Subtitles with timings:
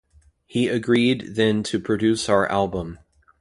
[0.47, 2.97] He agreed then to produce our album.